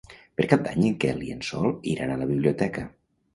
[0.39, 2.89] Per Cap d'Any en Quel i en Sol iran a la biblioteca.